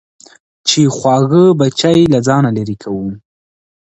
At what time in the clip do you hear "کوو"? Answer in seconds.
2.83-3.07